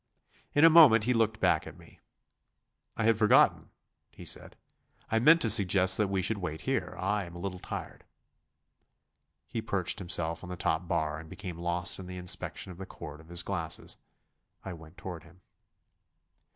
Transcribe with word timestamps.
In 0.55 0.65
a 0.65 0.69
moment 0.71 1.03
he 1.03 1.13
looked 1.13 1.39
back 1.39 1.67
at 1.67 1.77
me. 1.77 1.99
"I 2.97 3.03
had 3.03 3.19
forgotten," 3.19 3.69
he 4.09 4.25
said; 4.25 4.55
"I 5.11 5.19
meant 5.19 5.41
to 5.41 5.49
suggest 5.51 5.95
that 5.99 6.07
we 6.07 6.23
should 6.23 6.39
wait 6.39 6.61
here 6.61 6.95
I 6.97 7.25
am 7.25 7.35
a 7.35 7.39
little 7.39 7.59
tired." 7.59 8.03
He 9.47 9.61
perched 9.61 9.99
himself 9.99 10.43
on 10.43 10.49
the 10.49 10.55
top 10.57 10.87
bar 10.87 11.19
and 11.19 11.29
became 11.29 11.59
lost 11.59 11.99
in 11.99 12.07
the 12.07 12.17
inspection 12.17 12.71
of 12.71 12.79
the 12.79 12.87
cord 12.87 13.19
of 13.21 13.29
his 13.29 13.43
glasses. 13.43 13.97
I 14.65 14.73
went 14.73 14.97
toward 14.97 15.23
him. 15.23 15.41